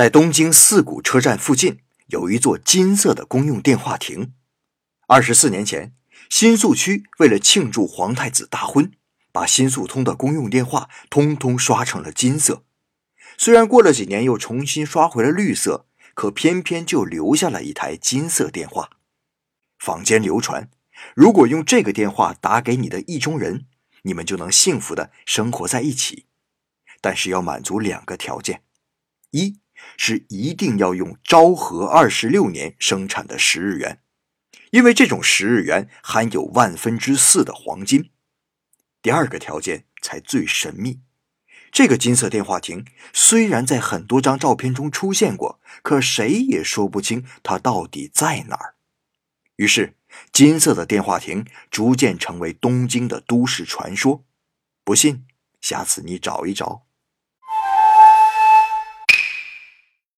[0.00, 4.32] 在东京四谷车站附近有一座金色的公用电话亭。
[5.06, 5.94] 二十四年前，
[6.30, 8.92] 新宿区为了庆祝皇太子大婚，
[9.30, 12.64] 把新宿通的公用电话通通刷成了金色。
[13.36, 18.88] 虽然过了几年又重新刷回了绿色，可偏偏就留下了一台金色电话。
[19.78, 20.70] 坊间流传，
[21.14, 23.66] 如果用这个电话打给你的意中人，
[24.04, 26.24] 你们就能幸福的生活在一起。
[27.02, 28.62] 但是要满足两个条件：
[29.32, 29.58] 一
[29.96, 34.00] 是一定要用昭和二十六年生产的十日元，
[34.70, 38.10] 因为这种十日元含有万分之四的黄金。
[39.02, 41.00] 第二个条件才最神秘，
[41.72, 48.74] 这个金色电话亭虽然在很多张照片中出现过，可谁也说不清它到底在哪儿。
[49.56, 49.94] 于是，
[50.32, 54.24] 金色的电话亭逐渐成为东京的都市传说。
[54.84, 55.26] 不信，
[55.60, 56.86] 下次你找一找。